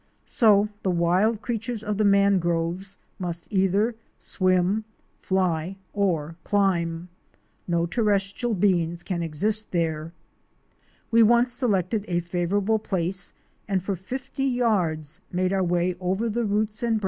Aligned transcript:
So 0.25 0.67
the 0.81 0.89
wild 0.89 1.43
creatures 1.43 1.83
of 1.83 1.99
the 1.99 2.03
Mangroves 2.03 2.97
must 3.19 3.47
either 3.51 3.93
swim, 4.17 4.83
fly, 5.19 5.75
or 5.93 6.37
climb. 6.43 7.09
No 7.67 7.85
terrestrial 7.85 8.55
beings 8.55 9.03
can 9.03 9.21
exist 9.21 9.69
there. 9.69 10.11
We 11.11 11.21
once 11.21 11.51
selected 11.51 12.05
a 12.07 12.19
favorable 12.19 12.79
place, 12.79 13.31
and 13.67 13.83
for 13.83 13.95
fifty 13.95 14.45
yards 14.45 15.21
made 15.31 15.53
our 15.53 15.63
way 15.63 15.93
over 15.99 16.29
the 16.29 16.45
roots 16.45 16.49
and 16.49 16.49
branches 16.49 16.49
II 16.49 16.49
THE 16.49 16.49
LAND 16.49 16.55
OF 16.55 16.69
A 16.71 16.77
SINGLE 16.77 16.97
TREE. 16.97 16.99